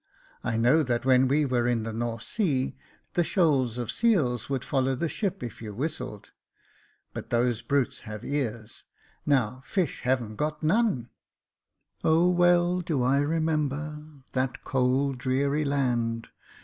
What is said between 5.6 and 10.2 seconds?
you whistled; but those brutes have ears— now fish